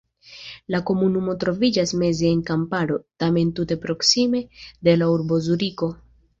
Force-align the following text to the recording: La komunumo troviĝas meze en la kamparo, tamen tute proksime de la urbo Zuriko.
La 0.75 0.79
komunumo 0.89 1.35
troviĝas 1.43 1.93
meze 2.05 2.25
en 2.37 2.41
la 2.41 2.47
kamparo, 2.49 2.99
tamen 3.25 3.55
tute 3.61 3.79
proksime 3.87 4.45
de 4.91 4.99
la 5.03 5.15
urbo 5.19 5.43
Zuriko. 5.51 5.95